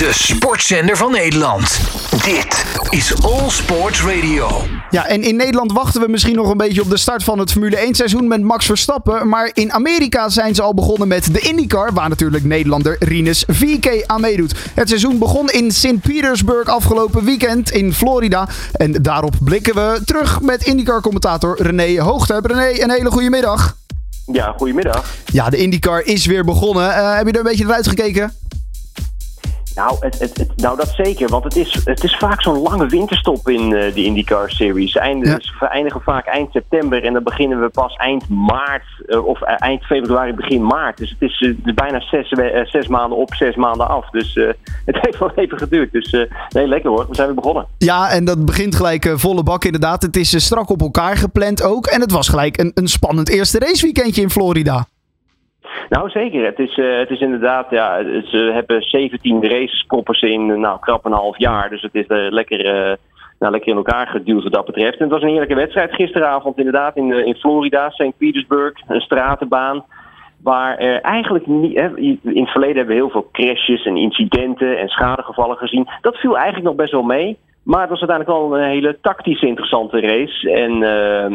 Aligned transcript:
de 0.00 0.12
sportzender 0.12 0.96
van 0.96 1.12
Nederland. 1.12 1.80
Dit 2.24 2.64
is 2.90 3.22
All 3.22 3.50
Sports 3.50 4.02
Radio. 4.02 4.48
Ja, 4.90 5.06
en 5.06 5.22
in 5.22 5.36
Nederland 5.36 5.72
wachten 5.72 6.00
we 6.00 6.08
misschien 6.08 6.34
nog 6.34 6.50
een 6.50 6.56
beetje 6.56 6.80
op 6.80 6.90
de 6.90 6.96
start 6.96 7.24
van 7.24 7.38
het 7.38 7.52
Formule 7.52 7.76
1 7.76 7.94
seizoen 7.94 8.28
met 8.28 8.42
Max 8.42 8.66
Verstappen. 8.66 9.28
Maar 9.28 9.50
in 9.54 9.72
Amerika 9.72 10.28
zijn 10.28 10.54
ze 10.54 10.62
al 10.62 10.74
begonnen 10.74 11.08
met 11.08 11.34
de 11.34 11.40
IndyCar, 11.40 11.92
waar 11.92 12.08
natuurlijk 12.08 12.44
Nederlander 12.44 12.96
Rinus 12.98 13.44
VK 13.46 14.04
aan 14.06 14.20
meedoet. 14.20 14.54
Het 14.74 14.88
seizoen 14.88 15.18
begon 15.18 15.50
in 15.50 15.70
St. 15.70 16.00
Petersburg 16.00 16.68
afgelopen 16.68 17.24
weekend 17.24 17.70
in 17.70 17.94
Florida. 17.94 18.48
En 18.72 18.92
daarop 18.92 19.34
blikken 19.40 19.74
we 19.74 20.00
terug 20.04 20.40
met 20.40 20.62
IndyCar-commentator 20.62 21.62
René 21.62 22.00
Hoogte. 22.00 22.40
René, 22.42 22.82
een 22.82 22.90
hele 22.90 23.10
goede 23.10 23.30
middag. 23.30 23.76
Ja, 24.32 24.54
goedemiddag. 24.56 25.04
Ja, 25.24 25.50
de 25.50 25.56
IndyCar 25.56 26.02
is 26.04 26.26
weer 26.26 26.44
begonnen. 26.44 26.88
Uh, 26.88 27.16
heb 27.16 27.26
je 27.26 27.32
er 27.32 27.38
een 27.38 27.44
beetje 27.44 27.64
naar 27.64 27.74
uitgekeken? 27.74 28.39
Nou, 29.80 29.96
het, 30.00 30.18
het, 30.18 30.36
het, 30.36 30.56
nou, 30.56 30.76
dat 30.76 30.92
zeker. 30.96 31.28
Want 31.28 31.44
het 31.44 31.56
is, 31.56 31.80
het 31.84 32.04
is 32.04 32.16
vaak 32.16 32.42
zo'n 32.42 32.58
lange 32.58 32.86
winterstop 32.86 33.48
in 33.48 33.70
uh, 33.70 33.94
de 33.94 34.04
IndyCar 34.04 34.50
Series. 34.50 34.96
Eind, 34.96 35.26
ja. 35.26 35.38
We 35.60 35.66
eindigen 35.66 36.00
vaak 36.00 36.26
eind 36.26 36.52
september 36.52 37.04
en 37.04 37.12
dan 37.12 37.22
beginnen 37.22 37.60
we 37.60 37.68
pas 37.68 37.94
eind 37.94 38.28
maart 38.28 38.84
uh, 39.06 39.26
of 39.26 39.40
uh, 39.40 39.48
eind 39.56 39.84
februari, 39.84 40.34
begin 40.34 40.66
maart. 40.66 40.98
Dus 40.98 41.10
het 41.10 41.30
is, 41.30 41.38
het 41.38 41.66
is 41.66 41.74
bijna 41.74 42.00
zes, 42.00 42.28
zes, 42.70 42.86
maanden 42.86 43.18
op, 43.18 43.34
zes 43.34 43.56
maanden 43.56 43.88
af. 43.88 44.10
Dus 44.10 44.34
het 44.90 44.98
heeft 45.00 45.18
wel 45.18 45.32
even 45.34 45.58
geduurd. 45.58 45.92
Dus 45.92 46.10
nee, 46.48 46.66
lekker 46.66 46.90
hoor. 46.90 47.06
We 47.08 47.14
zijn 47.14 47.26
weer 47.26 47.36
begonnen. 47.36 47.66
Ja, 47.78 48.10
en 48.10 48.24
dat 48.24 48.44
begint 48.44 48.74
gelijk 48.74 49.12
volle 49.14 49.42
bak 49.42 49.64
inderdaad. 49.64 50.02
Het 50.02 50.16
is 50.16 50.44
strak 50.44 50.70
op 50.70 50.80
elkaar 50.80 51.16
gepland 51.16 51.62
ook. 51.62 51.86
En 51.86 52.00
het 52.00 52.12
was 52.12 52.28
gelijk 52.28 52.58
een, 52.58 52.70
een 52.74 52.88
spannend 52.88 53.28
eerste 53.28 53.58
raceweekendje 53.58 54.22
in 54.22 54.30
Florida. 54.30 54.86
Nou, 55.90 56.10
zeker. 56.10 56.44
Het 56.44 56.58
is, 56.58 56.76
uh, 56.76 56.98
het 56.98 57.10
is 57.10 57.20
inderdaad, 57.20 57.70
ja, 57.70 58.02
ze 58.24 58.50
hebben 58.52 58.82
17 58.82 59.48
races 59.48 59.86
in 60.20 60.60
nou, 60.60 60.78
krap 60.80 61.04
een 61.04 61.12
half 61.12 61.38
jaar. 61.38 61.70
Dus 61.70 61.82
het 61.82 61.94
is 61.94 62.04
lekker, 62.08 62.64
nou, 63.38 63.52
lekker 63.52 63.70
in 63.70 63.76
elkaar 63.76 64.06
geduwd 64.06 64.42
wat 64.42 64.52
dat 64.52 64.64
betreft. 64.64 64.96
En 64.96 65.04
het 65.04 65.12
was 65.12 65.22
een 65.22 65.28
heerlijke 65.28 65.54
wedstrijd 65.54 65.94
gisteravond 65.94 66.58
inderdaad 66.58 66.96
in, 66.96 67.26
in 67.26 67.34
Florida, 67.34 67.90
St. 67.90 68.16
Petersburg, 68.18 68.72
een 68.86 69.00
stratenbaan. 69.00 69.84
Waar 70.42 70.78
er 70.78 71.00
eigenlijk 71.00 71.46
niet. 71.46 71.76
In 71.76 72.20
het 72.22 72.50
verleden 72.50 72.76
hebben 72.76 72.94
we 72.94 73.00
heel 73.00 73.10
veel 73.10 73.28
crashes 73.32 73.84
en 73.84 73.96
incidenten 73.96 74.78
en 74.78 74.88
schadegevallen 74.88 75.56
gezien. 75.56 75.88
Dat 76.00 76.16
viel 76.16 76.36
eigenlijk 76.36 76.66
nog 76.66 76.76
best 76.76 76.92
wel 76.92 77.02
mee. 77.02 77.38
Maar 77.62 77.80
het 77.80 77.90
was 77.90 78.00
uiteindelijk 78.00 78.38
wel 78.38 78.58
een 78.58 78.68
hele 78.68 78.98
tactisch 79.00 79.42
interessante 79.42 80.00
race. 80.00 80.50
En 80.50 80.72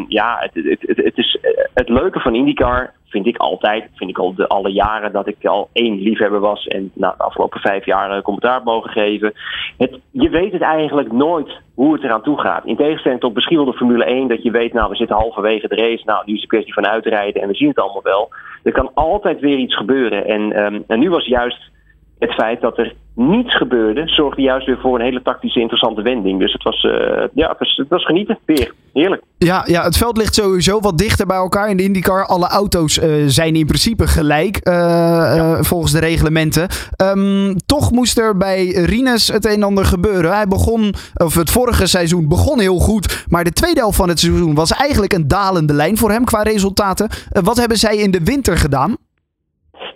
ja, 0.08 0.38
het, 0.40 0.66
het, 0.66 0.82
het, 0.82 0.98
het, 0.98 1.18
is 1.18 1.40
het 1.74 1.90
leuke 1.90 2.20
van 2.20 2.36
IndyCar 2.36 2.94
vind 3.16 3.28
ik 3.28 3.38
altijd, 3.38 3.90
vind 3.94 4.10
ik 4.10 4.18
al 4.18 4.36
de 4.36 4.48
alle 4.48 4.72
jaren 4.72 5.12
dat 5.12 5.28
ik 5.28 5.46
al 5.46 5.70
één 5.74 6.02
liefhebber 6.02 6.40
was 6.40 6.68
en 6.68 6.92
nou, 6.94 7.14
de 7.18 7.24
afgelopen 7.24 7.60
vijf 7.60 7.86
jaar 7.86 8.22
commentaar 8.22 8.64
mogen 8.64 8.90
geven. 8.90 9.34
Het, 9.78 10.00
je 10.12 10.30
weet 10.30 10.52
het 10.52 10.62
eigenlijk 10.62 11.12
nooit 11.12 11.62
hoe 11.76 11.94
het 11.94 12.04
eraan 12.04 12.24
toe 12.24 12.40
gaat. 12.40 12.66
In 12.66 12.76
tegenstelling 12.76 13.20
tot 13.20 13.34
misschien 13.34 13.58
wel 13.58 13.66
de 13.66 13.74
Formule 13.74 14.06
1, 14.06 14.28
dat 14.28 14.44
je 14.44 14.52
weet, 14.52 14.74
nou 14.74 14.90
we 14.90 14.96
zitten 14.96 15.16
halverwege 15.16 15.68
de 15.68 15.76
race, 15.76 16.04
nou 16.06 16.24
nu 16.26 16.34
is 16.34 16.40
het 16.40 16.50
kwestie 16.50 16.74
van 16.74 16.88
uitrijden 16.88 17.42
en 17.42 17.48
we 17.48 17.56
zien 17.56 17.68
het 17.68 17.80
allemaal 17.80 18.04
wel. 18.04 18.30
Er 18.64 18.72
kan 18.72 18.92
altijd 18.94 19.40
weer 19.40 19.58
iets 19.58 19.76
gebeuren. 19.76 20.26
En, 20.26 20.66
um, 20.66 20.84
en 20.88 21.00
nu 21.00 21.10
was 21.10 21.26
juist 21.26 21.72
het 22.20 22.34
feit 22.34 22.62
dat 22.62 22.78
er 22.78 22.94
niets 23.16 23.58
gebeurde, 23.58 24.08
zorgde 24.08 24.42
juist 24.42 24.66
weer 24.66 24.80
voor 24.80 25.00
een 25.00 25.06
hele 25.06 25.22
tactische 25.22 25.60
interessante 25.60 26.02
wending. 26.02 26.40
Dus 26.40 26.54
het 26.54 26.64
was, 26.64 26.84
uh, 26.84 26.92
ja, 27.34 27.50
het 27.50 27.60
was, 27.60 27.76
het 27.76 27.90
was, 27.90 28.06
genieten. 28.06 28.38
Weer. 28.46 28.74
Heerlijk. 28.94 29.22
Ja, 29.38 29.64
ja, 29.66 29.84
het 29.84 29.98
veld 29.98 30.18
ligt 30.18 30.36
sowieso 30.36 30.80
wat 30.80 30.98
dichter 30.98 31.26
bij 31.26 31.38
elkaar 31.38 31.70
in 31.70 31.78
de 31.78 31.84
IndyCar. 31.84 32.26
Alle 32.26 32.48
auto's 32.48 32.98
uh, 32.98 33.24
zijn 33.28 33.56
in 33.56 33.66
principe 33.66 34.08
gelijk, 34.08 34.68
uh, 34.68 34.74
ja. 34.74 35.64
volgens 35.64 35.92
de 35.92 36.00
reglementen. 36.00 36.68
Um, 37.02 37.56
toch 37.66 37.92
moest 37.92 38.18
er 38.18 38.38
bij 38.38 38.68
Rines 38.68 39.28
het 39.28 39.46
een 39.46 39.52
en 39.52 39.64
ander 39.64 39.86
gebeuren. 39.86 40.34
Hij 40.34 40.48
begon, 40.48 40.94
of 41.14 41.36
het 41.36 41.52
vorige 41.52 41.86
seizoen 41.86 42.28
begon 42.28 42.60
heel 42.60 42.80
goed. 42.80 43.26
Maar 43.30 43.44
de 43.44 43.52
tweede 43.52 43.80
helft 43.80 43.98
van 43.98 44.10
het 44.10 44.20
seizoen 44.20 44.56
was 44.56 44.72
eigenlijk 44.72 45.14
een 45.14 45.28
dalende 45.28 45.74
lijn 45.74 45.98
voor 45.98 46.12
hem 46.12 46.26
qua 46.26 46.42
resultaten. 46.42 47.10
wat 47.30 47.58
hebben 47.58 47.78
zij 47.78 47.98
in 47.98 48.12
de 48.12 48.24
winter 48.24 48.58
gedaan? 48.58 48.96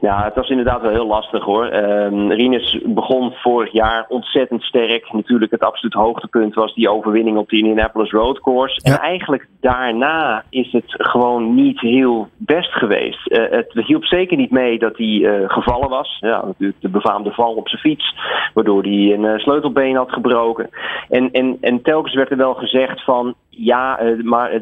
Ja, 0.01 0.23
het 0.23 0.35
was 0.35 0.49
inderdaad 0.49 0.81
wel 0.81 0.91
heel 0.91 1.07
lastig 1.07 1.43
hoor. 1.43 1.73
Um, 1.73 2.31
Rinus 2.31 2.79
begon 2.85 3.31
vorig 3.31 3.71
jaar 3.71 4.05
ontzettend 4.07 4.63
sterk. 4.63 5.13
Natuurlijk 5.13 5.51
het 5.51 5.63
absoluut 5.63 5.93
hoogtepunt 5.93 6.53
was 6.53 6.73
die 6.73 6.89
overwinning 6.89 7.37
op 7.37 7.49
de 7.49 7.57
Indianapolis 7.57 8.11
Road 8.11 8.39
Course. 8.39 8.79
Ja. 8.83 8.91
En 8.91 8.99
eigenlijk 8.99 9.47
daarna 9.59 10.43
is 10.49 10.71
het 10.71 10.85
gewoon 10.87 11.55
niet 11.55 11.79
heel 11.79 12.27
best 12.37 12.71
geweest. 12.71 13.31
Uh, 13.31 13.49
het 13.49 13.71
hielp 13.73 14.05
zeker 14.05 14.37
niet 14.37 14.51
mee 14.51 14.79
dat 14.79 14.97
hij 14.97 15.07
uh, 15.07 15.49
gevallen 15.49 15.89
was. 15.89 16.17
Ja, 16.19 16.45
natuurlijk 16.45 16.81
de 16.81 16.89
befaamde 16.89 17.31
val 17.31 17.53
op 17.53 17.69
zijn 17.69 17.81
fiets. 17.81 18.15
Waardoor 18.53 18.81
hij 18.81 19.13
een 19.13 19.23
uh, 19.23 19.37
sleutelbeen 19.37 19.95
had 19.95 20.11
gebroken. 20.11 20.69
En, 21.09 21.31
en, 21.31 21.57
en 21.61 21.81
telkens 21.81 22.15
werd 22.15 22.31
er 22.31 22.37
wel 22.37 22.53
gezegd 22.53 23.03
van 23.03 23.35
ja, 23.59 24.01
uh, 24.01 24.23
maar 24.23 24.61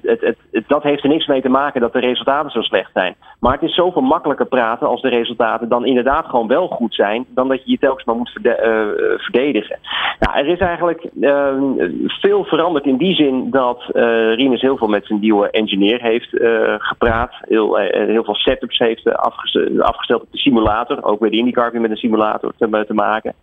dat 0.67 0.83
heeft 0.83 1.03
er 1.03 1.09
niks 1.09 1.25
mee 1.27 1.41
te 1.41 1.49
maken 1.49 1.81
dat 1.81 1.93
de 1.93 1.99
resultaten 1.99 2.51
zo 2.51 2.61
slecht 2.61 2.91
zijn. 2.93 3.15
Maar 3.39 3.53
het 3.53 3.61
is 3.61 3.75
zoveel 3.75 4.01
makkelijker 4.01 4.45
praten 4.45 4.87
als 4.87 5.01
de 5.01 5.09
resultaten 5.09 5.69
dan 5.69 5.85
inderdaad 5.85 6.25
gewoon 6.25 6.47
wel 6.47 6.67
goed 6.67 6.93
zijn, 6.93 7.25
dan 7.29 7.47
dat 7.47 7.63
je 7.65 7.71
je 7.71 7.77
telkens 7.77 8.05
maar 8.05 8.15
moet 8.15 8.29
verde 8.29 8.57
uh, 8.61 9.19
verdedigen. 9.23 9.79
Nou, 10.19 10.37
er 10.37 10.47
is 10.47 10.59
eigenlijk 10.59 11.09
uh, 11.19 11.53
veel 12.07 12.43
veranderd 12.43 12.85
in 12.85 12.97
die 12.97 13.15
zin 13.15 13.49
dat 13.49 13.83
Rinus 14.35 14.61
heel 14.61 14.77
veel 14.77 14.87
met 14.87 15.05
zijn 15.05 15.19
nieuwe 15.19 15.49
engineer 15.49 16.01
heeft 16.01 16.29
gepraat, 16.77 17.33
heel, 17.41 17.75
heel 17.77 18.23
veel 18.23 18.35
setups 18.35 18.77
heeft 18.77 19.15
afgesteld, 19.15 19.81
afgesteld 19.81 20.21
op 20.21 20.31
de 20.31 20.37
simulator, 20.37 21.03
ook 21.03 21.19
bij 21.19 21.29
de 21.29 21.37
IndyCar 21.37 21.81
met 21.81 21.91
een 21.91 21.97
simulator 21.97 22.53
te, 22.57 22.93
maken. 22.93 23.33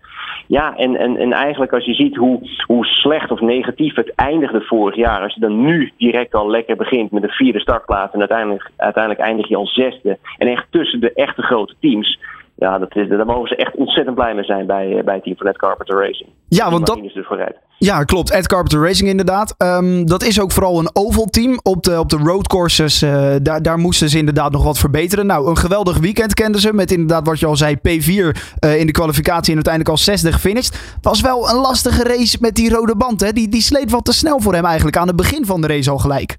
Ja, 0.46 0.76
en, 0.76 0.96
en, 0.96 1.16
en 1.16 1.32
eigenlijk 1.32 1.72
als 1.72 1.84
je 1.84 1.94
ziet 1.94 2.16
hoe, 2.16 2.40
hoe 2.66 2.84
slecht 2.84 3.30
of 3.30 3.40
negatief 3.40 3.94
het 3.94 4.12
eindigde 4.14 4.60
vorig 4.60 4.96
jaar, 4.96 5.22
als 5.22 5.34
dan 5.46 5.64
nu 5.64 5.92
direct 5.96 6.34
al 6.34 6.50
lekker 6.50 6.76
begint 6.76 7.10
met 7.10 7.22
een 7.22 7.28
vierde 7.28 7.60
startplaats 7.60 8.12
en 8.12 8.18
uiteindelijk, 8.18 8.70
uiteindelijk 8.76 9.24
eindig 9.24 9.48
je 9.48 9.56
al 9.56 9.66
zesde 9.66 10.18
en 10.38 10.48
echt 10.48 10.66
tussen 10.70 11.00
de 11.00 11.12
echte 11.12 11.42
grote 11.42 11.74
teams. 11.80 12.18
Ja, 12.56 12.78
dat 12.78 12.96
is, 12.96 13.08
daar 13.08 13.26
mogen 13.26 13.48
ze 13.48 13.56
echt 13.56 13.74
ontzettend 13.74 14.16
blij 14.16 14.34
mee 14.34 14.44
zijn 14.44 14.66
bij, 14.66 15.02
bij 15.04 15.14
het 15.14 15.22
team 15.22 15.36
van 15.36 15.46
Ed 15.46 15.56
Carpenter 15.56 16.06
Racing. 16.06 16.28
Ja, 16.48 16.70
want 16.70 16.86
dat, 16.86 17.02
dus 17.02 17.26
vooruit. 17.26 17.56
Ja, 17.78 18.04
klopt. 18.04 18.30
Ed 18.30 18.46
Carpenter 18.46 18.80
Racing 18.80 19.08
inderdaad. 19.08 19.54
Um, 19.58 20.06
dat 20.06 20.22
is 20.22 20.40
ook 20.40 20.52
vooral 20.52 20.78
een 20.78 20.90
oval 20.92 21.24
team. 21.24 21.58
Op 21.62 21.82
de, 21.82 21.98
op 21.98 22.08
de 22.08 22.16
road 22.16 22.46
courses, 22.46 23.02
uh, 23.02 23.34
daar, 23.42 23.62
daar 23.62 23.78
moesten 23.78 24.08
ze 24.08 24.18
inderdaad 24.18 24.52
nog 24.52 24.64
wat 24.64 24.78
verbeteren. 24.78 25.26
Nou, 25.26 25.48
een 25.48 25.58
geweldig 25.58 25.98
weekend 25.98 26.34
kenden 26.34 26.60
ze. 26.60 26.72
Met 26.72 26.92
inderdaad 26.92 27.26
wat 27.26 27.40
je 27.40 27.46
al 27.46 27.56
zei, 27.56 27.76
P4 27.76 27.80
uh, 28.10 28.78
in 28.78 28.86
de 28.86 28.92
kwalificatie 28.92 29.48
en 29.48 29.54
uiteindelijk 29.54 29.88
al 29.88 29.98
zesde 29.98 30.32
gefinished. 30.32 30.78
Was 31.00 31.20
wel 31.20 31.50
een 31.50 31.60
lastige 31.60 32.02
race 32.02 32.36
met 32.40 32.54
die 32.54 32.70
rode 32.70 32.96
band. 32.96 33.20
Hè? 33.20 33.32
Die, 33.32 33.48
die 33.48 33.62
sleet 33.62 33.90
wat 33.90 34.04
te 34.04 34.12
snel 34.12 34.40
voor 34.40 34.54
hem 34.54 34.64
eigenlijk 34.64 34.96
aan 34.96 35.06
het 35.06 35.16
begin 35.16 35.46
van 35.46 35.60
de 35.60 35.66
race 35.66 35.90
al 35.90 35.98
gelijk. 35.98 36.36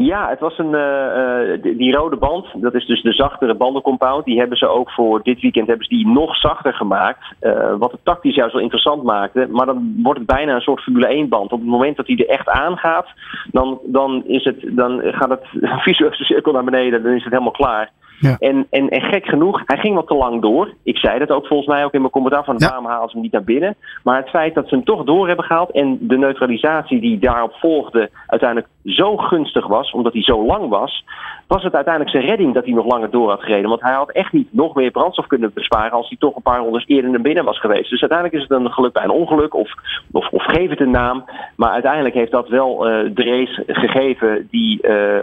Ja, 0.00 0.28
het 0.28 0.40
was 0.40 0.58
een, 0.58 0.72
uh, 0.72 1.50
uh, 1.50 1.62
die, 1.62 1.76
die, 1.76 1.92
rode 1.92 2.16
band, 2.16 2.46
dat 2.54 2.74
is 2.74 2.86
dus 2.86 3.02
de 3.02 3.12
zachtere 3.12 3.54
bandencompound. 3.54 4.24
Die 4.24 4.38
hebben 4.38 4.58
ze 4.58 4.66
ook 4.66 4.90
voor 4.90 5.22
dit 5.22 5.40
weekend 5.40 5.66
hebben 5.66 5.86
ze 5.86 5.94
die 5.94 6.06
nog 6.06 6.36
zachter 6.36 6.74
gemaakt. 6.74 7.34
Uh, 7.40 7.74
wat 7.78 7.92
het 7.92 8.04
tactisch 8.04 8.34
juist 8.34 8.52
wel 8.52 8.62
interessant 8.62 9.02
maakte. 9.02 9.46
Maar 9.50 9.66
dan 9.66 10.00
wordt 10.02 10.18
het 10.18 10.28
bijna 10.28 10.54
een 10.54 10.60
soort 10.60 10.82
Formule 10.82 11.06
1 11.06 11.28
band. 11.28 11.52
Op 11.52 11.60
het 11.60 11.68
moment 11.68 11.96
dat 11.96 12.06
hij 12.06 12.16
er 12.16 12.28
echt 12.28 12.48
aangaat, 12.48 13.06
dan, 13.50 13.78
dan, 13.84 14.24
is 14.26 14.44
het, 14.44 14.64
dan 14.70 15.00
gaat 15.02 15.30
het 15.30 15.44
visuele 15.86 16.14
cirkel 16.14 16.52
naar 16.52 16.64
beneden. 16.64 17.02
Dan 17.02 17.12
is 17.12 17.22
het 17.22 17.32
helemaal 17.32 17.52
klaar. 17.52 17.90
Ja. 18.20 18.36
En, 18.38 18.66
en, 18.70 18.88
en 18.88 19.00
gek 19.00 19.26
genoeg, 19.26 19.62
hij 19.64 19.78
ging 19.78 19.94
wat 19.94 20.06
te 20.06 20.14
lang 20.14 20.42
door. 20.42 20.74
Ik 20.82 20.96
zei 20.96 21.18
dat 21.18 21.30
ook 21.30 21.46
volgens 21.46 21.68
mij 21.68 21.84
ook 21.84 21.92
in 21.92 22.00
mijn 22.00 22.12
commentaar 22.12 22.44
van 22.44 22.58
waarom 22.58 22.84
ja. 22.84 22.90
halen 22.90 23.08
ze 23.08 23.12
hem 23.14 23.22
niet 23.22 23.32
naar 23.32 23.44
binnen. 23.44 23.76
Maar 24.02 24.16
het 24.16 24.28
feit 24.28 24.54
dat 24.54 24.68
ze 24.68 24.74
hem 24.74 24.84
toch 24.84 25.04
door 25.04 25.26
hebben 25.26 25.44
gehaald 25.44 25.70
en 25.70 25.98
de 26.00 26.18
neutralisatie 26.18 27.00
die 27.00 27.18
daarop 27.18 27.52
volgde 27.52 28.10
uiteindelijk 28.26 28.70
zo 28.84 29.16
gunstig 29.16 29.66
was, 29.66 29.90
omdat 29.90 30.12
hij 30.12 30.22
zo 30.22 30.46
lang 30.46 30.68
was, 30.68 31.04
was 31.46 31.62
het 31.62 31.74
uiteindelijk 31.74 32.14
zijn 32.14 32.28
redding 32.28 32.54
dat 32.54 32.64
hij 32.64 32.74
nog 32.74 32.86
langer 32.86 33.10
door 33.10 33.28
had 33.28 33.42
gereden. 33.42 33.68
Want 33.68 33.80
hij 33.82 33.92
had 33.92 34.10
echt 34.10 34.32
niet 34.32 34.48
nog 34.50 34.74
meer 34.74 34.90
brandstof 34.90 35.26
kunnen 35.26 35.50
besparen 35.54 35.90
als 35.90 36.08
hij 36.08 36.18
toch 36.18 36.36
een 36.36 36.42
paar 36.42 36.58
rondes 36.58 36.84
eerder 36.86 37.10
naar 37.10 37.20
binnen 37.20 37.44
was 37.44 37.60
geweest. 37.60 37.90
Dus 37.90 38.00
uiteindelijk 38.00 38.38
is 38.38 38.48
het 38.48 38.58
een 38.58 38.72
geluk 38.72 38.92
bij 38.92 39.04
een 39.04 39.10
ongeluk 39.10 39.54
of, 39.54 39.74
of, 40.12 40.28
of 40.28 40.44
geef 40.44 40.70
het 40.70 40.80
een 40.80 40.90
naam. 40.90 41.24
Maar 41.56 41.70
uiteindelijk 41.70 42.14
heeft 42.14 42.30
dat 42.30 42.48
wel 42.48 42.88
uh, 42.88 43.10
de 43.14 43.24
race 43.24 43.62
gegeven 43.66 44.48
die, 44.50 44.78
uh, 44.82 45.14
uh, 45.14 45.22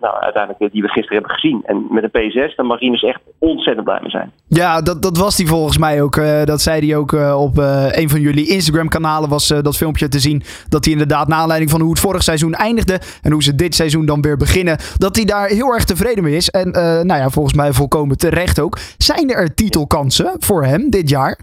nou, 0.00 0.20
uiteindelijk, 0.20 0.72
die 0.72 0.82
we 0.82 0.88
gisteren 0.88 1.18
hebben 1.18 1.34
gezien. 1.34 1.62
En 1.64 1.86
met 1.90 2.02
een 2.02 2.10
P6, 2.30 2.54
dan 2.54 2.66
mag 2.66 2.80
Rinus 2.80 3.02
echt 3.02 3.20
ontzettend 3.38 3.84
blij 3.84 3.98
mee 4.00 4.10
zijn. 4.10 4.32
Ja, 4.48 4.80
dat, 4.80 5.02
dat 5.02 5.16
was 5.16 5.36
hij 5.36 5.46
volgens 5.46 5.78
mij 5.78 6.02
ook. 6.02 6.20
dat 6.44 6.60
zei 6.60 6.86
hij 6.86 6.96
ook 6.96 7.12
op 7.38 7.58
een 7.90 8.08
van 8.08 8.20
jullie 8.20 8.48
Instagram 8.48 8.88
kanalen 8.88 9.28
was 9.28 9.48
dat 9.48 9.76
filmpje 9.76 10.08
te 10.08 10.18
zien. 10.18 10.42
Dat 10.68 10.84
hij 10.84 10.92
inderdaad 10.92 11.28
naar 11.28 11.38
aanleiding 11.38 11.70
van 11.70 11.80
hoe 11.80 11.90
het 11.90 12.00
vorig 12.00 12.22
seizoen 12.22 12.54
eindigde 12.54 13.00
en 13.22 13.32
hoe 13.32 13.42
ze 13.42 13.54
dit 13.54 13.74
seizoen 13.74 14.06
dan 14.06 14.22
weer 14.22 14.36
beginnen, 14.36 14.78
dat 14.96 15.16
hij 15.16 15.24
daar 15.24 15.48
heel 15.48 15.74
erg 15.74 15.84
tevreden 15.84 16.24
mee 16.24 16.36
is. 16.36 16.50
En 16.50 16.70
nou 17.06 17.20
ja, 17.20 17.30
volgens 17.30 17.54
mij 17.54 17.72
volkomen 17.72 18.18
terecht 18.18 18.60
ook. 18.60 18.78
Zijn 18.98 19.30
er 19.30 19.54
titelkansen 19.54 20.36
voor 20.38 20.64
hem 20.64 20.90
dit 20.90 21.08
jaar? 21.08 21.38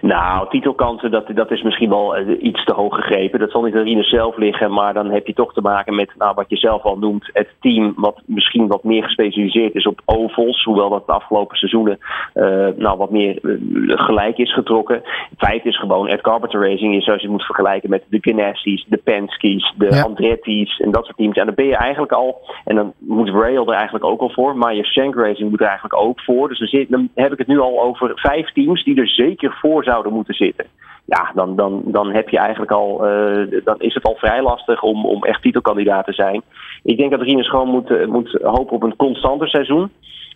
Nou, 0.00 0.48
titelkansen, 0.48 1.10
dat, 1.10 1.24
dat 1.34 1.50
is 1.50 1.62
misschien 1.62 1.88
wel 1.88 2.16
eh, 2.16 2.42
iets 2.42 2.64
te 2.64 2.72
hoog 2.72 2.94
gegrepen. 2.94 3.40
Dat 3.40 3.50
zal 3.50 3.62
niet 3.62 3.74
aan 3.74 3.82
Rinus 3.82 4.08
zelf 4.08 4.36
liggen, 4.36 4.72
maar 4.72 4.94
dan 4.94 5.10
heb 5.10 5.26
je 5.26 5.32
toch 5.32 5.52
te 5.52 5.60
maken 5.60 5.94
met 5.94 6.10
nou, 6.18 6.34
wat 6.34 6.48
je 6.48 6.56
zelf 6.56 6.82
al 6.82 6.98
noemt. 6.98 7.30
Het 7.32 7.48
team 7.60 7.92
wat 7.96 8.22
misschien 8.26 8.66
wat 8.66 8.84
meer 8.84 9.02
gespecialiseerd 9.02 9.74
is 9.74 9.86
op 9.86 10.00
ovals. 10.04 10.64
Hoewel 10.64 10.88
dat 10.88 11.06
de 11.06 11.12
afgelopen 11.12 11.56
seizoenen 11.56 11.98
uh, 12.34 12.66
nou, 12.76 12.98
wat 12.98 13.10
meer 13.10 13.38
uh, 13.42 13.98
gelijk 13.98 14.38
is 14.38 14.52
getrokken. 14.52 14.94
Het 15.30 15.38
feit 15.38 15.64
is 15.64 15.78
gewoon, 15.78 16.08
Ed 16.08 16.20
Carpenter 16.20 16.70
Racing 16.70 16.94
is 16.94 17.04
zoals 17.04 17.22
je 17.22 17.28
moet 17.28 17.44
vergelijken 17.44 17.90
met 17.90 18.04
de 18.08 18.18
Genassi's, 18.20 18.84
de 18.88 18.96
Penske's, 18.96 19.74
de 19.76 19.86
ja. 19.90 20.02
Andretti's 20.02 20.78
en 20.78 20.90
dat 20.90 21.04
soort 21.04 21.16
teams. 21.16 21.36
En 21.36 21.46
dan 21.46 21.54
ben 21.54 21.66
je 21.66 21.76
eigenlijk 21.76 22.12
al, 22.12 22.40
en 22.64 22.76
dan 22.76 22.92
moet 22.98 23.28
Rail 23.28 23.66
er 23.66 23.74
eigenlijk 23.74 24.04
ook 24.04 24.20
al 24.20 24.30
voor, 24.30 24.56
maar 24.56 24.74
je 24.74 24.84
Shank 24.84 25.14
Racing 25.14 25.50
moet 25.50 25.60
er 25.60 25.66
eigenlijk 25.66 26.02
ook 26.02 26.20
voor. 26.20 26.48
Dus 26.48 26.58
dan, 26.58 26.68
zit, 26.68 26.90
dan 26.90 27.08
heb 27.14 27.32
ik 27.32 27.38
het 27.38 27.46
nu 27.46 27.60
al 27.60 27.82
over 27.82 28.10
vijf 28.14 28.52
teams 28.52 28.84
die 28.84 29.00
er 29.00 29.08
zeker 29.08 29.56
voor 29.60 29.84
zouden 29.90 30.12
moeten 30.12 30.34
zitten. 30.34 30.66
Ja, 31.04 31.30
dan, 31.34 31.56
dan, 31.56 31.82
dan 31.84 32.10
heb 32.10 32.28
je 32.28 32.38
eigenlijk 32.38 32.70
al, 32.70 33.08
uh, 33.08 33.60
dan 33.64 33.78
is 33.78 33.94
het 33.94 34.04
al 34.04 34.14
vrij 34.14 34.42
lastig 34.42 34.82
om, 34.82 35.06
om 35.06 35.24
echt 35.24 35.42
titelkandidaat 35.42 36.04
te 36.04 36.12
zijn. 36.12 36.42
Ik 36.82 36.96
denk 36.96 37.10
dat 37.10 37.22
Rinus 37.22 37.48
gewoon 37.48 37.68
moet, 37.68 38.06
moet 38.06 38.38
hopen 38.42 38.76
op 38.76 38.82
een 38.82 38.96
constanter 38.96 39.48
seizoen. 39.48 39.90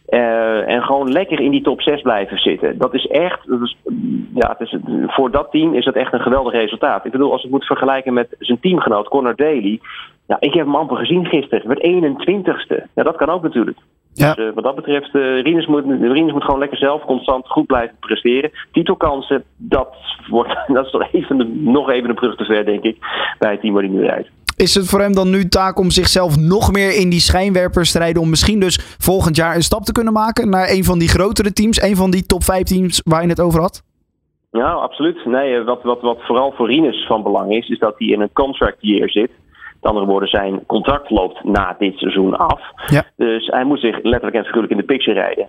Uh, 0.08 0.68
en 0.68 0.82
gewoon 0.82 1.12
lekker 1.12 1.40
in 1.40 1.50
die 1.50 1.62
top 1.62 1.80
6 1.80 2.02
blijven 2.02 2.38
zitten. 2.38 2.78
Dat 2.78 2.94
is 2.94 3.06
echt, 3.06 3.48
dat 3.48 3.60
is, 3.62 3.76
ja, 4.34 4.56
het 4.58 4.60
is, 4.60 4.76
voor 5.06 5.30
dat 5.30 5.50
team 5.50 5.74
is 5.74 5.84
dat 5.84 5.94
echt 5.94 6.12
een 6.12 6.20
geweldig 6.20 6.52
resultaat. 6.52 7.04
Ik 7.04 7.12
bedoel, 7.12 7.32
als 7.32 7.44
ik 7.44 7.50
moet 7.50 7.64
vergelijken 7.64 8.12
met 8.12 8.36
zijn 8.38 8.60
teamgenoot 8.60 9.08
Connor 9.08 9.36
Daly. 9.36 9.80
Ja, 10.26 10.36
ik 10.40 10.54
heb 10.54 10.64
hem 10.66 10.76
amper 10.76 10.96
gezien 10.96 11.26
gisteren. 11.26 11.68
Met 11.68 11.86
21ste. 11.86 12.86
Ja, 12.94 13.02
dat 13.02 13.16
kan 13.16 13.28
ook 13.28 13.42
natuurlijk. 13.42 13.78
Ja. 14.14 14.34
Dus 14.34 14.44
uh, 14.44 14.54
wat 14.54 14.64
dat 14.64 14.74
betreft, 14.74 15.14
uh, 15.14 15.42
Rinus, 15.42 15.66
moet, 15.66 15.84
Rinus 16.00 16.32
moet 16.32 16.44
gewoon 16.44 16.58
lekker 16.58 16.78
zelf 16.78 17.04
constant 17.04 17.48
goed 17.48 17.66
blijven 17.66 17.96
presteren. 18.00 18.50
Titelkansen, 18.72 19.44
dat, 19.56 19.94
wordt, 20.28 20.58
dat 20.74 20.86
is 20.86 21.06
even 21.12 21.38
de, 21.38 21.44
nog 21.54 21.90
even 21.90 22.08
een 22.08 22.14
brug 22.14 22.36
te 22.36 22.44
ver, 22.44 22.64
denk 22.64 22.82
ik, 22.82 22.96
bij 23.38 23.50
het 23.50 23.60
team 23.60 23.74
waar 23.74 23.82
hij 23.82 23.92
nu 23.92 24.04
rijdt. 24.04 24.30
Is 24.56 24.74
het 24.74 24.88
voor 24.88 25.00
hem 25.00 25.14
dan 25.14 25.30
nu 25.30 25.48
taak 25.48 25.78
om 25.78 25.90
zichzelf 25.90 26.36
nog 26.36 26.72
meer 26.72 26.96
in 26.96 27.10
die 27.10 27.20
schijnwerpers 27.20 27.92
te 27.92 27.98
rijden? 27.98 28.22
Om 28.22 28.30
misschien 28.30 28.60
dus 28.60 28.96
volgend 28.98 29.36
jaar 29.36 29.54
een 29.54 29.62
stap 29.62 29.82
te 29.82 29.92
kunnen 29.92 30.12
maken 30.12 30.50
naar 30.50 30.70
een 30.70 30.84
van 30.84 30.98
die 30.98 31.08
grotere 31.08 31.52
teams? 31.52 31.82
Een 31.82 31.96
van 31.96 32.10
die 32.10 32.26
top 32.26 32.42
5 32.42 32.62
teams 32.62 33.02
waar 33.04 33.22
je 33.22 33.28
het 33.28 33.40
over 33.40 33.60
had? 33.60 33.82
Ja, 34.50 34.72
absoluut. 34.72 35.24
Nee, 35.24 35.62
wat, 35.62 35.82
wat, 35.82 36.00
wat 36.00 36.18
vooral 36.22 36.52
voor 36.56 36.70
Rinus 36.70 37.06
van 37.06 37.22
belang 37.22 37.52
is, 37.52 37.68
is 37.68 37.78
dat 37.78 37.94
hij 37.98 38.08
in 38.08 38.20
een 38.20 38.32
contract 38.32 38.76
year 38.80 39.10
zit. 39.10 39.30
Met 39.82 39.90
andere 39.90 40.10
woorden, 40.10 40.28
zijn 40.28 40.66
contract 40.66 41.10
loopt 41.10 41.44
na 41.44 41.74
dit 41.78 41.98
seizoen 41.98 42.36
af. 42.36 42.60
Ja. 42.86 43.04
Dus 43.16 43.46
hij 43.46 43.64
moet 43.64 43.80
zich 43.80 44.02
letterlijk 44.02 44.36
en 44.36 44.44
figuurlijk 44.44 44.72
in 44.72 44.78
de 44.78 44.84
picture 44.84 45.20
rijden. 45.20 45.48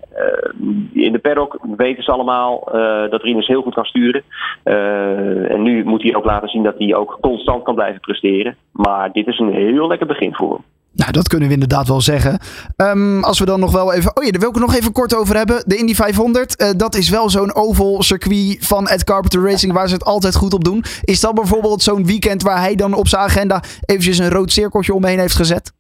Uh, 0.94 1.04
in 1.04 1.12
de 1.12 1.20
paddock 1.20 1.58
weten 1.78 2.04
ze 2.04 2.12
allemaal 2.12 2.76
uh, 2.76 3.10
dat 3.10 3.24
Rinus 3.24 3.48
heel 3.48 3.62
goed 3.62 3.74
kan 3.74 3.86
sturen. 3.86 4.24
Uh, 4.64 5.52
en 5.52 5.62
nu 5.62 5.84
moet 5.84 6.04
hij 6.04 6.16
ook 6.16 6.26
laten 6.26 6.50
zien 6.50 6.64
dat 6.64 6.76
hij 6.78 6.96
ook 6.96 7.18
constant 7.22 7.64
kan 7.64 7.76
blijven 7.76 8.00
presteren. 8.00 8.56
Maar 8.72 9.12
dit 9.12 9.28
is 9.28 9.40
een 9.40 9.54
heel 9.54 9.88
lekker 9.88 10.08
begin 10.08 10.34
voor 10.34 10.50
hem. 10.50 10.64
Nou, 10.96 11.12
dat 11.12 11.28
kunnen 11.28 11.48
we 11.48 11.54
inderdaad 11.54 11.88
wel 11.88 12.02
zeggen. 12.02 12.40
Um, 12.78 13.24
als 13.24 13.40
we 13.40 13.46
dan 13.46 13.60
nog 13.60 13.72
wel 13.72 13.94
even. 13.94 14.18
Oh 14.18 14.24
ja, 14.24 14.32
daar 14.32 14.40
wil 14.40 14.50
ik 14.50 14.56
het 14.56 14.66
nog 14.66 14.76
even 14.76 14.92
kort 14.92 15.16
over 15.16 15.36
hebben. 15.36 15.64
De 15.66 15.76
Indy 15.76 15.94
500. 15.94 16.62
Uh, 16.62 16.70
dat 16.78 16.96
is 16.96 17.10
wel 17.10 17.30
zo'n 17.30 17.56
oval 17.56 18.04
circuit 18.04 18.58
van 18.60 18.88
Ed 18.88 19.04
Carpenter 19.04 19.42
Racing. 19.42 19.74
Waar 19.74 19.88
ze 19.88 19.94
het 19.94 20.06
altijd 20.06 20.36
goed 20.36 20.54
op 20.54 20.64
doen. 20.64 20.84
Is 21.04 21.20
dat 21.20 21.34
bijvoorbeeld 21.34 21.82
zo'n 21.82 22.06
weekend 22.06 22.44
waar 22.44 22.60
hij 22.60 22.76
dan 22.76 22.94
op 22.94 23.08
zijn 23.08 23.22
agenda. 23.22 23.62
eventjes 23.86 24.18
een 24.18 24.30
rood 24.30 24.52
cirkeltje 24.52 24.94
omheen 24.94 25.20
heeft 25.20 25.36
gezet? 25.36 25.74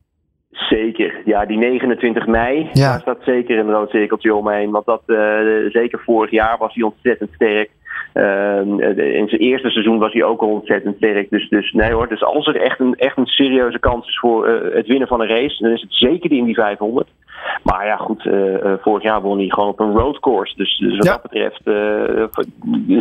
Zeker. 0.51 1.21
Ja, 1.25 1.45
die 1.45 1.57
29 1.57 2.27
mei. 2.27 2.69
Ja. 2.73 2.91
Daar 2.91 3.01
staat 3.01 3.23
zeker 3.25 3.59
een 3.59 3.71
rood 3.71 3.89
cirkeltje 3.89 4.35
omheen. 4.35 4.71
Want 4.71 4.85
dat, 4.85 5.01
uh, 5.07 5.17
zeker 5.69 6.01
vorig 6.05 6.31
jaar 6.31 6.57
was 6.57 6.73
hij 6.73 6.83
ontzettend 6.83 7.29
sterk. 7.33 7.69
Uh, 8.13 8.59
in 9.19 9.27
zijn 9.27 9.41
eerste 9.41 9.69
seizoen 9.69 9.99
was 9.99 10.13
hij 10.13 10.23
ook 10.23 10.41
al 10.41 10.49
ontzettend 10.49 10.95
sterk. 10.95 11.29
Dus, 11.29 11.49
dus 11.49 11.71
nee 11.71 11.91
hoor. 11.91 12.07
Dus 12.07 12.23
als 12.23 12.47
er 12.47 12.55
echt 12.55 12.79
een, 12.79 12.95
echt 12.95 13.17
een 13.17 13.25
serieuze 13.25 13.79
kans 13.79 14.07
is 14.07 14.19
voor 14.19 14.49
uh, 14.49 14.75
het 14.75 14.87
winnen 14.87 15.07
van 15.07 15.21
een 15.21 15.27
race, 15.27 15.63
dan 15.63 15.71
is 15.71 15.81
het 15.81 15.93
zeker 15.93 16.29
die 16.29 16.39
in 16.39 16.45
die 16.45 16.55
500. 16.55 17.07
Maar 17.63 17.85
ja, 17.85 17.95
goed, 17.95 18.25
uh, 18.25 18.73
vorig 18.81 19.03
jaar 19.03 19.21
won 19.21 19.37
hij 19.37 19.49
gewoon 19.49 19.69
op 19.69 19.79
een 19.79 19.97
roadcourse. 19.97 20.55
Dus, 20.55 20.77
dus 20.77 20.97
wat 20.97 21.05
ja. 21.05 21.11
dat 21.11 21.21
betreft 21.21 21.61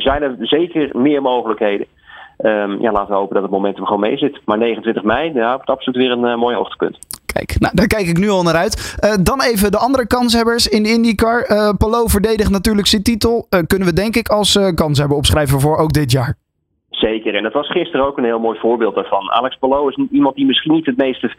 zijn 0.02 0.22
er 0.22 0.36
zeker 0.40 0.90
meer 0.92 1.22
mogelijkheden. 1.22 1.86
Um, 2.38 2.80
ja, 2.80 2.92
laten 2.92 3.08
we 3.08 3.14
hopen 3.14 3.34
dat 3.34 3.42
het 3.42 3.52
momentum 3.52 3.84
gewoon 3.84 4.00
mee 4.00 4.16
zit. 4.16 4.40
Maar 4.44 4.58
29 4.58 5.02
mei, 5.02 5.32
ja, 5.34 5.54
wordt 5.54 5.70
absoluut 5.70 5.98
weer 5.98 6.10
een 6.10 6.38
mooi 6.38 6.56
hoogtepunt. 6.56 6.98
Kijk, 7.32 7.56
nou, 7.58 7.75
daar 7.75 7.87
kijk 7.87 8.06
ik 8.06 8.19
nu 8.19 8.29
al 8.29 8.43
naar 8.43 8.55
uit. 8.55 8.96
Uh, 9.05 9.25
dan 9.25 9.43
even 9.43 9.70
de 9.70 9.79
andere 9.79 10.06
kanshebbers 10.06 10.69
in 10.69 10.82
de 10.82 10.88
IndyCar. 10.88 11.50
Uh, 11.50 11.73
Polo 11.79 12.06
verdedigt 12.06 12.50
natuurlijk 12.50 12.87
zijn 12.87 13.02
titel. 13.02 13.46
Uh, 13.50 13.61
kunnen 13.67 13.88
we 13.88 13.94
denk 13.94 14.17
ik 14.17 14.29
als 14.29 14.58
kanshebber 14.75 15.17
opschrijven 15.17 15.61
voor 15.61 15.76
ook 15.76 15.93
dit 15.93 16.12
jaar. 16.12 16.34
Zeker, 16.90 17.34
en 17.34 17.43
dat 17.43 17.52
was 17.52 17.70
gisteren 17.70 18.06
ook 18.06 18.19
een 18.19 18.25
heel 18.25 18.38
mooi 18.38 18.58
voorbeeld 18.58 18.94
daarvan. 18.94 19.31
Alex 19.31 19.56
Palou 19.56 19.88
is 19.88 19.99
iemand 20.11 20.37
die 20.37 20.46
misschien 20.46 20.73
niet 20.73 20.87
het 20.87 20.96
meeste. 20.96 21.32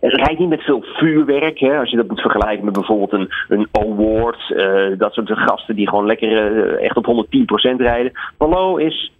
rijdt 0.00 0.38
niet 0.38 0.48
met 0.48 0.62
veel 0.62 0.82
vuurwerk. 0.82 1.58
Hè, 1.58 1.78
als 1.78 1.90
je 1.90 1.96
dat 1.96 2.08
moet 2.08 2.20
vergelijken 2.20 2.64
met 2.64 2.74
bijvoorbeeld 2.74 3.12
een, 3.12 3.28
een 3.48 3.68
award. 3.72 4.54
Dat 4.98 5.12
soort 5.12 5.30
gasten 5.30 5.76
die 5.76 5.88
gewoon 5.88 6.06
lekker 6.06 6.74
echt 6.78 6.96
op 6.96 7.26
110% 7.72 7.76
rijden. 7.76 8.12
Palou 8.36 8.82
is 8.82 9.12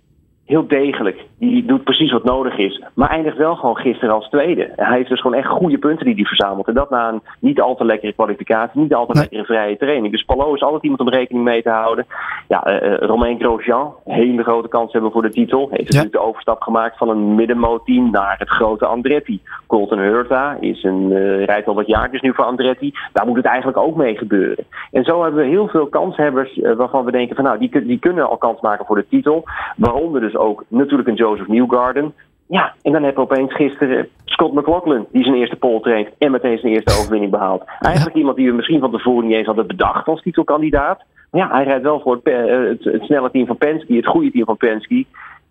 heel 0.50 0.66
degelijk. 0.66 1.24
Die 1.38 1.64
doet 1.64 1.84
precies 1.84 2.12
wat 2.12 2.24
nodig 2.24 2.58
is. 2.58 2.82
Maar 2.94 3.08
eindigt 3.08 3.36
wel 3.36 3.54
gewoon 3.56 3.76
gisteren 3.76 4.14
als 4.14 4.28
tweede. 4.28 4.72
Hij 4.76 4.96
heeft 4.96 5.08
dus 5.08 5.20
gewoon 5.20 5.36
echt 5.36 5.48
goede 5.48 5.78
punten 5.78 6.04
die 6.04 6.14
hij 6.14 6.24
verzamelt. 6.24 6.68
En 6.68 6.74
dat 6.74 6.90
na 6.90 7.08
een 7.08 7.22
niet 7.38 7.60
al 7.60 7.74
te 7.76 7.84
lekkere 7.84 8.12
kwalificatie, 8.12 8.80
niet 8.80 8.94
al 8.94 9.06
te 9.06 9.12
nee. 9.12 9.22
lekkere 9.22 9.44
vrije 9.44 9.76
training. 9.76 10.12
Dus 10.12 10.24
Palo 10.24 10.54
is 10.54 10.62
altijd 10.62 10.82
iemand 10.82 11.00
om 11.00 11.08
rekening 11.08 11.44
mee 11.44 11.62
te 11.62 11.70
houden. 11.70 12.06
Ja, 12.48 12.82
uh, 12.82 12.96
Romain 12.98 13.38
Grosjean, 13.38 13.94
hele 14.04 14.42
grote 14.42 14.68
kans 14.68 14.92
hebben 14.92 15.12
voor 15.12 15.22
de 15.22 15.30
titel. 15.30 15.60
Heeft 15.60 15.72
ja. 15.72 15.84
natuurlijk 15.84 16.12
de 16.12 16.28
overstap 16.28 16.62
gemaakt 16.62 16.96
van 16.96 17.08
een 17.08 17.34
middenmoot-team 17.34 18.10
naar 18.10 18.34
het 18.38 18.48
grote 18.48 18.86
Andretti. 18.86 19.40
Colton 19.66 19.98
Hurta 19.98 20.56
is 20.60 20.82
een, 20.82 21.10
uh, 21.10 21.44
rijdt 21.44 21.68
al 21.68 21.74
wat 21.74 21.86
jaartjes 21.86 22.20
nu 22.20 22.34
voor 22.34 22.44
Andretti. 22.44 22.92
Daar 23.12 23.26
moet 23.26 23.36
het 23.36 23.46
eigenlijk 23.46 23.78
ook 23.78 23.96
mee 23.96 24.16
gebeuren. 24.16 24.64
En 24.90 25.04
zo 25.04 25.22
hebben 25.22 25.42
we 25.42 25.50
heel 25.50 25.68
veel 25.68 25.86
kanshebbers 25.86 26.56
uh, 26.56 26.72
waarvan 26.72 27.04
we 27.04 27.10
denken 27.10 27.36
van 27.36 27.44
nou, 27.44 27.58
die, 27.58 27.86
die 27.86 27.98
kunnen 27.98 28.28
al 28.28 28.36
kans 28.36 28.60
maken 28.60 28.86
voor 28.86 28.96
de 28.96 29.08
titel. 29.08 29.44
Waaronder 29.76 30.20
dus 30.20 30.36
ook 30.40 30.64
natuurlijk 30.68 31.08
een 31.08 31.14
Joseph 31.14 31.48
Newgarden. 31.48 32.14
Ja, 32.46 32.74
en 32.82 32.92
dan 32.92 33.02
heb 33.02 33.14
je 33.14 33.20
opeens 33.20 33.54
gisteren 33.54 34.08
Scott 34.24 34.54
McLaughlin, 34.54 35.06
die 35.12 35.24
zijn 35.24 35.36
eerste 35.36 35.56
pole 35.56 35.80
traint 35.80 36.08
en 36.18 36.30
meteen 36.30 36.58
zijn 36.58 36.72
eerste 36.72 36.98
overwinning 36.98 37.30
behaalt. 37.30 37.64
Eigenlijk 37.80 38.16
iemand 38.16 38.36
die 38.36 38.48
we 38.48 38.56
misschien 38.56 38.80
van 38.80 38.90
tevoren 38.90 39.26
niet 39.26 39.36
eens 39.36 39.46
hadden 39.46 39.66
bedacht 39.66 40.06
als 40.06 40.22
titelkandidaat. 40.22 41.02
Maar 41.30 41.40
ja, 41.40 41.50
hij 41.50 41.64
rijdt 41.64 41.82
wel 41.82 42.00
voor 42.00 42.20
het, 42.22 42.84
het 42.84 43.02
snelle 43.02 43.30
team 43.30 43.46
van 43.46 43.56
Penske, 43.56 43.94
het 43.94 44.06
goede 44.06 44.30
team 44.30 44.44
van 44.44 44.56
Penske. 44.56 45.04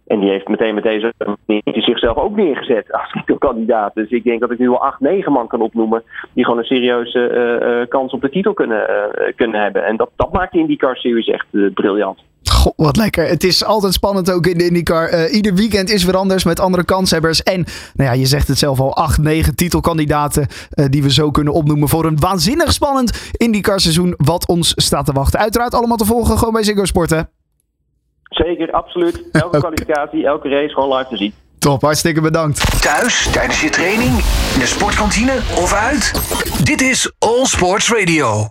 En 0.07 0.19
die 0.19 0.29
heeft 0.29 0.47
meteen 0.47 0.73
met 0.73 0.83
deze 0.83 1.13
zichzelf 1.63 2.17
ook 2.17 2.35
neergezet 2.35 2.91
als 2.99 3.11
titelkandidaat. 3.11 3.93
Dus 3.93 4.09
ik 4.09 4.23
denk 4.23 4.39
dat 4.39 4.51
ik 4.51 4.59
nu 4.59 4.69
al 4.69 4.83
acht, 4.83 4.99
negen 4.99 5.31
man 5.31 5.47
kan 5.47 5.61
opnoemen. 5.61 6.03
die 6.33 6.43
gewoon 6.43 6.59
een 6.59 6.65
serieuze 6.65 7.29
uh, 7.29 7.69
uh, 7.69 7.87
kans 7.87 8.13
op 8.13 8.21
de 8.21 8.29
titel 8.29 8.53
kunnen, 8.53 8.87
kunnen 9.35 9.61
hebben. 9.61 9.85
En 9.85 9.97
dat, 9.97 10.09
dat 10.15 10.31
maakt 10.31 10.51
de 10.51 10.59
IndyCar 10.59 10.95
Series 10.95 11.27
echt 11.27 11.73
briljant. 11.73 12.19
Goh, 12.59 12.73
wat 12.75 12.97
lekker. 12.97 13.27
Het 13.27 13.43
is 13.43 13.63
altijd 13.63 13.93
spannend 13.93 14.31
ook 14.31 14.47
in 14.47 14.57
de 14.57 14.65
IndyCar. 14.65 15.13
Uh, 15.13 15.33
ieder 15.33 15.53
weekend 15.53 15.89
is 15.89 16.03
weer 16.03 16.17
anders 16.17 16.43
met 16.43 16.59
andere 16.59 16.83
kanshebbers. 16.83 17.43
En 17.43 17.65
nou 17.93 18.09
ja, 18.09 18.15
je 18.15 18.25
zegt 18.25 18.47
het 18.47 18.57
zelf 18.57 18.79
al, 18.79 18.95
acht, 18.95 19.17
negen 19.17 19.55
titelkandidaten 19.55 20.47
uh, 20.73 20.85
die 20.89 21.03
we 21.03 21.11
zo 21.11 21.31
kunnen 21.31 21.53
opnoemen 21.53 21.89
voor 21.89 22.05
een 22.05 22.19
waanzinnig 22.19 22.73
spannend 22.73 23.31
IndyCar 23.31 23.79
seizoen 23.79 24.13
wat 24.17 24.47
ons 24.47 24.73
staat 24.75 25.05
te 25.05 25.11
wachten. 25.11 25.39
Uiteraard 25.39 25.73
allemaal 25.73 25.97
te 25.97 26.05
volgen 26.05 26.37
gewoon 26.37 26.53
bij 26.53 26.63
Ziggo 26.63 26.85
Sporten. 26.85 27.29
Zeker, 28.23 28.71
absoluut. 28.71 29.23
Elke 29.31 29.47
okay. 29.47 29.59
kwalificatie, 29.59 30.25
elke 30.25 30.49
race 30.49 30.73
gewoon 30.73 30.97
live 30.97 31.09
te 31.09 31.17
zien. 31.17 31.33
Top, 31.59 31.81
hartstikke 31.81 32.21
bedankt. 32.21 32.81
Thuis, 32.81 33.29
tijdens 33.31 33.61
je 33.61 33.69
training, 33.69 34.11
in 34.53 34.59
de 34.59 34.65
sportkantine 34.65 35.35
of 35.55 35.73
uit? 35.73 36.13
Dit 36.63 36.81
is 36.81 37.11
All 37.19 37.45
Sports 37.45 37.91
Radio. 37.91 38.49